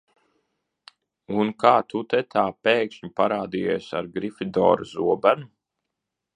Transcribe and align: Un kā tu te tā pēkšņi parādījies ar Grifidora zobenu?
Un 1.43 1.51
kā 1.63 1.73
tu 1.93 2.01
te 2.15 2.21
tā 2.37 2.45
pēkšņi 2.69 3.11
parādījies 3.21 3.93
ar 4.01 4.11
Grifidora 4.19 4.93
zobenu? 4.97 5.51